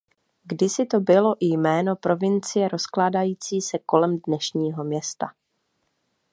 [0.43, 5.33] Kdysi to bylo i jméno provincie rozkládající se kolem dnešního města.